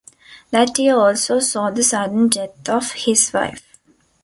[0.49, 3.77] That year also saw the sudden death of his wife.